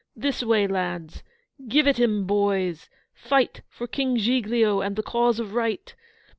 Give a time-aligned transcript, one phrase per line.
[0.15, 1.21] 'This way, lads!'
[1.67, 5.93] 'Give it 'em, boys!' 'Fight for King Giglio, and the cause of right!